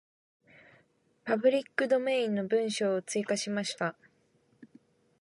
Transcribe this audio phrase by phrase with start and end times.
[1.25, 3.95] パブリックドメインの文章を追加しました。